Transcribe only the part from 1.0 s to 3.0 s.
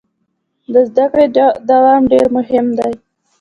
کړې دوام ډیر مهم دی.